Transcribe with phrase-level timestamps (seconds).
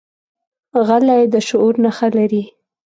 [0.87, 2.43] غلی، د شعور نښه لري.